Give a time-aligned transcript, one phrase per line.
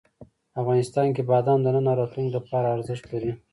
[0.61, 3.31] افغانستان کې بادام د نن او راتلونکي لپاره ارزښت لري.